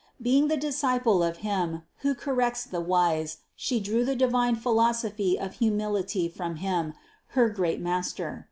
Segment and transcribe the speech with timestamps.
[0.19, 4.55] Being the dis ciple of Him, who corrects the wise, She drew the di vine
[4.55, 6.95] philosophy of humility from Him,
[7.37, 8.39] her great Mas ter.